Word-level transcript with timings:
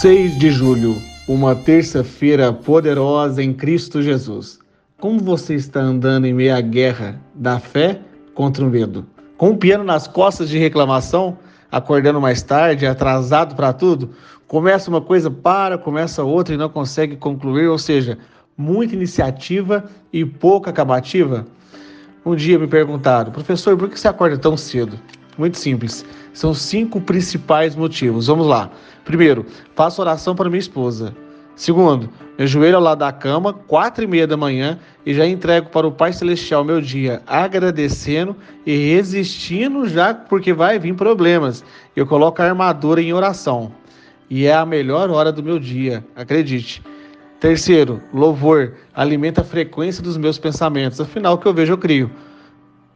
6 0.00 0.38
de 0.38 0.52
julho, 0.52 0.94
uma 1.26 1.56
terça-feira 1.56 2.52
poderosa 2.52 3.42
em 3.42 3.52
Cristo 3.52 4.00
Jesus. 4.00 4.60
Como 5.00 5.18
você 5.18 5.56
está 5.56 5.80
andando 5.80 6.24
em 6.24 6.32
meio 6.32 6.54
à 6.54 6.60
guerra 6.60 7.20
da 7.34 7.58
fé 7.58 8.00
contra 8.32 8.64
o 8.64 8.70
medo? 8.70 9.04
Com 9.36 9.50
o 9.50 9.56
piano 9.56 9.82
nas 9.82 10.06
costas 10.06 10.48
de 10.48 10.56
reclamação, 10.56 11.36
acordando 11.68 12.20
mais 12.20 12.42
tarde, 12.42 12.86
atrasado 12.86 13.56
para 13.56 13.72
tudo? 13.72 14.10
Começa 14.46 14.88
uma 14.88 15.00
coisa, 15.00 15.32
para, 15.32 15.76
começa 15.76 16.22
outra 16.22 16.54
e 16.54 16.56
não 16.56 16.68
consegue 16.68 17.16
concluir, 17.16 17.66
ou 17.66 17.76
seja, 17.76 18.18
muita 18.56 18.94
iniciativa 18.94 19.90
e 20.12 20.24
pouca 20.24 20.70
acabativa? 20.70 21.44
Um 22.24 22.36
dia 22.36 22.56
me 22.56 22.68
perguntaram, 22.68 23.32
professor, 23.32 23.76
por 23.76 23.88
que 23.88 23.98
você 23.98 24.06
acorda 24.06 24.38
tão 24.38 24.56
cedo? 24.56 24.96
Muito 25.38 25.56
simples. 25.56 26.04
São 26.34 26.52
cinco 26.52 27.00
principais 27.00 27.76
motivos. 27.76 28.26
Vamos 28.26 28.46
lá. 28.46 28.70
Primeiro, 29.04 29.46
faço 29.76 30.02
oração 30.02 30.34
para 30.34 30.50
minha 30.50 30.58
esposa. 30.58 31.14
Segundo, 31.54 32.10
me 32.36 32.44
ajoelho 32.44 32.76
ao 32.76 32.82
lado 32.82 32.98
da 32.98 33.10
cama, 33.10 33.52
quatro 33.52 34.04
e 34.04 34.06
meia 34.06 34.26
da 34.26 34.36
manhã, 34.36 34.78
e 35.04 35.12
já 35.12 35.26
entrego 35.26 35.70
para 35.70 35.86
o 35.86 35.92
Pai 35.92 36.12
Celestial 36.12 36.64
meu 36.64 36.80
dia, 36.80 37.20
agradecendo 37.26 38.36
e 38.64 38.94
resistindo 38.94 39.88
já 39.88 40.14
porque 40.14 40.52
vai 40.52 40.78
vir 40.78 40.94
problemas. 40.94 41.64
Eu 41.96 42.06
coloco 42.06 42.40
a 42.40 42.44
armadura 42.44 43.00
em 43.00 43.12
oração. 43.12 43.72
E 44.30 44.44
é 44.44 44.54
a 44.54 44.66
melhor 44.66 45.10
hora 45.10 45.32
do 45.32 45.42
meu 45.42 45.58
dia, 45.58 46.04
acredite. 46.14 46.82
Terceiro, 47.40 48.02
louvor 48.12 48.74
alimenta 48.94 49.40
a 49.40 49.44
frequência 49.44 50.02
dos 50.02 50.16
meus 50.16 50.38
pensamentos. 50.38 51.00
Afinal, 51.00 51.34
o 51.34 51.38
que 51.38 51.46
eu 51.46 51.54
vejo, 51.54 51.72
eu 51.72 51.78
crio. 51.78 52.10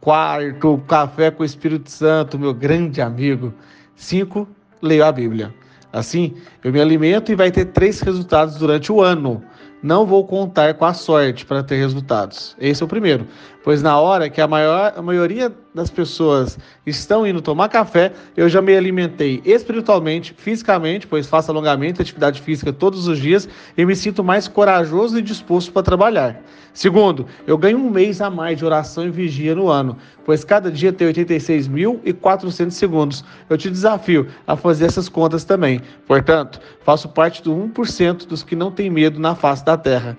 Quarto, 0.03 0.83
café 0.85 1.31
com 1.31 1.43
o 1.43 1.45
Espírito 1.45 1.89
Santo, 1.89 2.37
meu 2.37 2.53
grande 2.53 3.01
amigo. 3.01 3.53
Cinco, 3.95 4.45
leio 4.81 5.05
a 5.05 5.09
Bíblia. 5.13 5.55
Assim, 5.93 6.33
eu 6.61 6.73
me 6.73 6.81
alimento 6.81 7.31
e 7.31 7.35
vai 7.35 7.49
ter 7.49 7.67
três 7.67 8.01
resultados 8.01 8.57
durante 8.57 8.91
o 8.91 8.99
ano. 9.01 9.41
Não 9.81 10.05
vou 10.05 10.27
contar 10.27 10.73
com 10.73 10.83
a 10.83 10.93
sorte 10.93 11.45
para 11.45 11.63
ter 11.63 11.77
resultados. 11.77 12.53
Esse 12.59 12.83
é 12.83 12.85
o 12.85 12.89
primeiro. 12.89 13.25
Pois 13.63 13.81
na 13.81 13.97
hora 13.97 14.29
que 14.29 14.41
a, 14.41 14.47
maior, 14.47 14.93
a 14.93 15.01
maioria 15.01 15.49
das 15.73 15.89
pessoas 15.89 16.59
estão 16.85 17.25
indo 17.25 17.41
tomar 17.41 17.69
café, 17.69 18.11
eu 18.35 18.49
já 18.49 18.61
me 18.61 18.75
alimentei 18.75 19.41
espiritualmente, 19.45 20.35
fisicamente, 20.37 21.07
pois 21.07 21.27
faço 21.27 21.49
alongamento 21.49 22.01
e 22.01 22.03
atividade 22.03 22.41
física 22.41 22.73
todos 22.73 23.07
os 23.07 23.17
dias 23.17 23.47
e 23.77 23.85
me 23.85 23.95
sinto 23.95 24.21
mais 24.21 24.49
corajoso 24.49 25.17
e 25.17 25.21
disposto 25.21 25.71
para 25.71 25.81
trabalhar. 25.81 26.41
Segundo, 26.73 27.25
eu 27.47 27.57
ganho 27.57 27.77
um 27.77 27.89
mês 27.89 28.19
a 28.19 28.29
mais 28.29 28.57
de 28.57 28.65
oração 28.65 29.05
e 29.05 29.09
vigia 29.09 29.55
no 29.55 29.69
ano, 29.69 29.95
pois 30.25 30.43
cada 30.43 30.69
dia 30.69 30.91
tem 30.91 31.07
86.400 31.07 32.71
segundos. 32.71 33.23
Eu 33.49 33.57
te 33.57 33.69
desafio 33.69 34.27
a 34.45 34.57
fazer 34.57 34.85
essas 34.85 35.07
contas 35.07 35.45
também. 35.45 35.81
Portanto, 36.05 36.59
faço 36.83 37.07
parte 37.07 37.41
do 37.41 37.53
1% 37.53 38.27
dos 38.27 38.43
que 38.43 38.57
não 38.57 38.71
têm 38.71 38.89
medo 38.89 39.21
na 39.21 39.35
face 39.35 39.63
da 39.63 39.77
terra. 39.77 40.17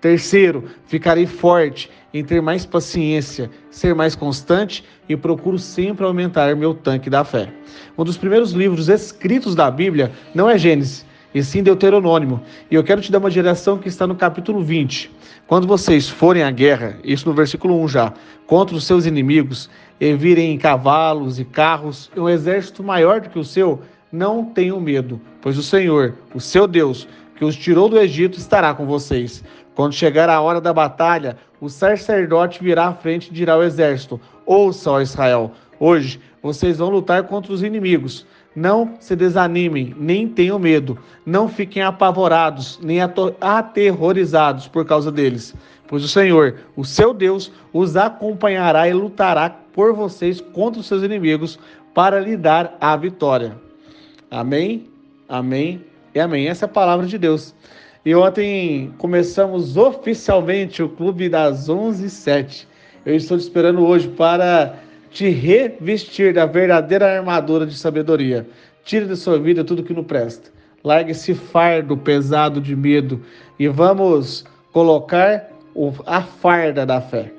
Terceiro, 0.00 0.64
ficarei 0.86 1.26
forte 1.26 1.90
em 2.14 2.24
ter 2.24 2.40
mais 2.40 2.64
paciência, 2.64 3.50
ser 3.70 3.94
mais 3.94 4.14
constante 4.14 4.84
e 5.08 5.16
procuro 5.16 5.58
sempre 5.58 6.04
aumentar 6.04 6.54
meu 6.54 6.72
tanque 6.72 7.10
da 7.10 7.24
fé. 7.24 7.52
Um 7.96 8.04
dos 8.04 8.16
primeiros 8.16 8.52
livros 8.52 8.88
escritos 8.88 9.54
da 9.54 9.70
Bíblia 9.70 10.12
não 10.34 10.48
é 10.48 10.56
Gênesis, 10.56 11.04
e 11.34 11.42
sim 11.42 11.62
Deuteronômio. 11.62 12.40
E 12.70 12.74
eu 12.74 12.84
quero 12.84 13.00
te 13.00 13.10
dar 13.10 13.18
uma 13.18 13.30
direção 13.30 13.76
que 13.76 13.88
está 13.88 14.06
no 14.06 14.14
capítulo 14.14 14.62
20. 14.62 15.10
Quando 15.46 15.66
vocês 15.66 16.08
forem 16.08 16.42
à 16.42 16.50
guerra, 16.50 16.96
isso 17.02 17.28
no 17.28 17.34
versículo 17.34 17.80
1 17.82 17.88
já, 17.88 18.12
contra 18.46 18.76
os 18.76 18.84
seus 18.84 19.04
inimigos, 19.04 19.68
e 20.00 20.14
virem 20.14 20.52
em 20.52 20.58
cavalos 20.58 21.40
e 21.40 21.44
carros, 21.44 22.10
um 22.16 22.28
exército 22.28 22.84
maior 22.84 23.20
do 23.20 23.30
que 23.30 23.38
o 23.38 23.44
seu, 23.44 23.82
não 24.12 24.44
tenham 24.44 24.80
medo, 24.80 25.20
pois 25.42 25.58
o 25.58 25.62
Senhor, 25.62 26.14
o 26.34 26.40
seu 26.40 26.66
Deus, 26.66 27.08
que 27.36 27.44
os 27.44 27.56
tirou 27.56 27.88
do 27.88 27.98
Egito, 27.98 28.38
estará 28.38 28.74
com 28.74 28.86
vocês. 28.86 29.44
Quando 29.78 29.94
chegar 29.94 30.28
a 30.28 30.40
hora 30.40 30.60
da 30.60 30.72
batalha, 30.72 31.36
o 31.60 31.68
sacerdote 31.68 32.60
virá 32.60 32.88
à 32.88 32.92
frente 32.92 33.28
e 33.28 33.32
dirá 33.32 33.52
ao 33.52 33.62
exército: 33.62 34.20
Ouça, 34.44 34.90
ó 34.90 35.00
Israel, 35.00 35.52
hoje 35.78 36.20
vocês 36.42 36.78
vão 36.78 36.90
lutar 36.90 37.22
contra 37.28 37.52
os 37.52 37.62
inimigos. 37.62 38.26
Não 38.56 38.94
se 38.98 39.14
desanimem, 39.14 39.94
nem 39.96 40.26
tenham 40.26 40.58
medo. 40.58 40.98
Não 41.24 41.48
fiquem 41.48 41.80
apavorados, 41.80 42.80
nem 42.82 42.98
aterrorizados 43.40 44.66
por 44.66 44.84
causa 44.84 45.12
deles. 45.12 45.54
Pois 45.86 46.02
o 46.02 46.08
Senhor, 46.08 46.56
o 46.74 46.84
seu 46.84 47.14
Deus, 47.14 47.52
os 47.72 47.96
acompanhará 47.96 48.88
e 48.88 48.92
lutará 48.92 49.48
por 49.72 49.94
vocês 49.94 50.40
contra 50.40 50.80
os 50.80 50.88
seus 50.88 51.04
inimigos 51.04 51.56
para 51.94 52.18
lhe 52.18 52.36
dar 52.36 52.76
a 52.80 52.96
vitória. 52.96 53.56
Amém, 54.28 54.88
amém 55.28 55.84
e 56.12 56.18
amém. 56.18 56.48
Essa 56.48 56.64
é 56.64 56.66
a 56.66 56.68
palavra 56.68 57.06
de 57.06 57.16
Deus. 57.16 57.54
E 58.08 58.14
ontem 58.14 58.90
começamos 58.96 59.76
oficialmente 59.76 60.82
o 60.82 60.88
Clube 60.88 61.28
das 61.28 61.68
11 61.68 62.06
e 62.06 62.08
7. 62.08 62.66
Eu 63.04 63.14
estou 63.14 63.36
te 63.36 63.42
esperando 63.42 63.84
hoje 63.84 64.08
para 64.08 64.76
te 65.10 65.28
revestir 65.28 66.32
da 66.32 66.46
verdadeira 66.46 67.18
armadura 67.18 67.66
de 67.66 67.76
sabedoria. 67.76 68.48
Tire 68.82 69.04
da 69.04 69.14
sua 69.14 69.38
vida 69.38 69.62
tudo 69.62 69.82
que 69.82 69.92
não 69.92 70.02
presta. 70.02 70.50
Largue 70.82 71.10
esse 71.10 71.34
fardo 71.34 71.98
pesado 71.98 72.62
de 72.62 72.74
medo 72.74 73.20
e 73.58 73.68
vamos 73.68 74.46
colocar 74.72 75.46
a 76.06 76.22
farda 76.22 76.86
da 76.86 77.02
fé, 77.02 77.30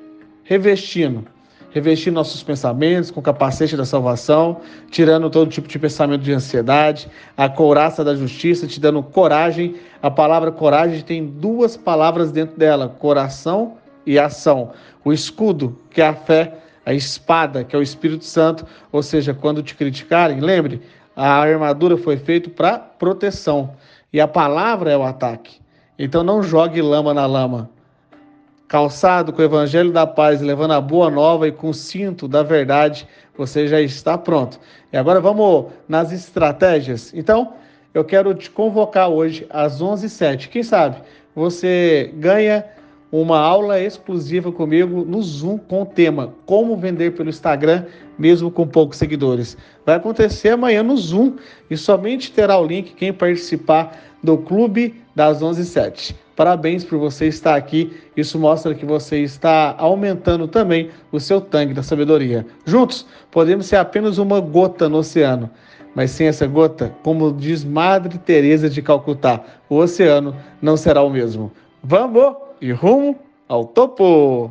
revestindo 0.44 1.24
revestir 1.70 2.10
nossos 2.10 2.42
pensamentos 2.42 3.10
com 3.10 3.20
o 3.20 3.22
capacete 3.22 3.76
da 3.76 3.84
salvação, 3.84 4.60
tirando 4.90 5.30
todo 5.30 5.50
tipo 5.50 5.68
de 5.68 5.78
pensamento 5.78 6.22
de 6.22 6.32
ansiedade, 6.32 7.08
a 7.36 7.48
couraça 7.48 8.04
da 8.04 8.14
justiça, 8.14 8.66
te 8.66 8.80
dando 8.80 9.02
coragem. 9.02 9.76
A 10.02 10.10
palavra 10.10 10.50
coragem 10.50 11.00
tem 11.02 11.26
duas 11.26 11.76
palavras 11.76 12.30
dentro 12.32 12.58
dela: 12.58 12.88
coração 12.88 13.76
e 14.04 14.18
ação. 14.18 14.72
O 15.04 15.12
escudo, 15.12 15.78
que 15.90 16.02
é 16.02 16.08
a 16.08 16.14
fé, 16.14 16.58
a 16.84 16.92
espada, 16.92 17.64
que 17.64 17.74
é 17.74 17.78
o 17.78 17.82
Espírito 17.82 18.24
Santo, 18.24 18.66
ou 18.90 19.02
seja, 19.02 19.32
quando 19.32 19.62
te 19.62 19.74
criticarem, 19.74 20.40
lembre, 20.40 20.82
a 21.14 21.38
armadura 21.38 21.96
foi 21.96 22.16
feita 22.16 22.50
para 22.50 22.78
proteção 22.78 23.74
e 24.12 24.20
a 24.20 24.26
palavra 24.26 24.90
é 24.90 24.96
o 24.96 25.02
ataque. 25.02 25.60
Então 25.98 26.24
não 26.24 26.42
jogue 26.42 26.80
lama 26.80 27.12
na 27.12 27.26
lama 27.26 27.70
calçado 28.70 29.32
com 29.32 29.42
o 29.42 29.44
evangelho 29.44 29.90
da 29.90 30.06
paz, 30.06 30.40
levando 30.40 30.70
a 30.70 30.80
boa 30.80 31.10
nova 31.10 31.48
e 31.48 31.50
com 31.50 31.70
o 31.70 31.74
cinto 31.74 32.28
da 32.28 32.44
verdade, 32.44 33.04
você 33.36 33.66
já 33.66 33.80
está 33.80 34.16
pronto. 34.16 34.60
E 34.92 34.96
agora 34.96 35.20
vamos 35.20 35.72
nas 35.88 36.12
estratégias. 36.12 37.12
Então, 37.12 37.54
eu 37.92 38.04
quero 38.04 38.32
te 38.32 38.48
convocar 38.48 39.08
hoje 39.08 39.44
às 39.50 39.82
11h07. 39.82 40.48
Quem 40.48 40.62
sabe 40.62 40.98
você 41.34 42.14
ganha 42.14 42.64
uma 43.10 43.40
aula 43.40 43.80
exclusiva 43.80 44.52
comigo 44.52 45.04
no 45.04 45.20
Zoom 45.20 45.58
com 45.58 45.82
o 45.82 45.86
tema 45.86 46.32
Como 46.46 46.76
Vender 46.76 47.10
pelo 47.16 47.28
Instagram, 47.28 47.86
mesmo 48.16 48.52
com 48.52 48.68
poucos 48.68 48.98
seguidores. 48.98 49.56
Vai 49.84 49.96
acontecer 49.96 50.50
amanhã 50.50 50.84
no 50.84 50.96
Zoom 50.96 51.34
e 51.68 51.76
somente 51.76 52.30
terá 52.30 52.56
o 52.56 52.66
link 52.68 52.94
quem 52.94 53.12
participar 53.12 53.98
do 54.22 54.38
Clube 54.38 54.94
das 55.12 55.42
11h07. 55.42 56.14
Parabéns 56.40 56.82
por 56.82 56.98
você 56.98 57.26
estar 57.26 57.54
aqui. 57.54 57.92
Isso 58.16 58.38
mostra 58.38 58.74
que 58.74 58.86
você 58.86 59.18
está 59.18 59.74
aumentando 59.76 60.48
também 60.48 60.88
o 61.12 61.20
seu 61.20 61.38
tanque 61.38 61.74
da 61.74 61.82
sabedoria. 61.82 62.46
Juntos, 62.64 63.06
podemos 63.30 63.66
ser 63.66 63.76
apenas 63.76 64.16
uma 64.16 64.40
gota 64.40 64.88
no 64.88 64.96
oceano. 64.96 65.50
Mas 65.94 66.12
sem 66.12 66.28
essa 66.28 66.46
gota, 66.46 66.94
como 67.02 67.30
diz 67.30 67.62
Madre 67.62 68.16
Teresa 68.16 68.70
de 68.70 68.80
Calcutá, 68.80 69.44
o 69.68 69.76
oceano 69.76 70.34
não 70.62 70.78
será 70.78 71.02
o 71.02 71.10
mesmo. 71.10 71.52
Vamos 71.84 72.34
e 72.58 72.72
rumo 72.72 73.18
ao 73.46 73.66
topo! 73.66 74.50